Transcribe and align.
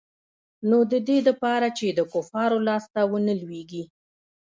نو 0.69 0.77
د 0.91 0.93
دې 1.07 1.17
د 1.27 1.29
پاره 1.41 1.69
چې 1.77 1.87
د 1.91 1.99
کفارو 2.13 2.57
لاس 2.67 2.83
ته 2.93 3.01
ونه 3.11 3.33
لوېږي. 3.41 3.83